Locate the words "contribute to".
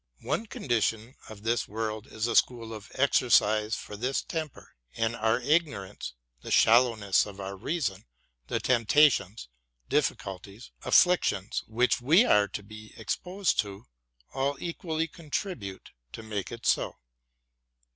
15.07-16.23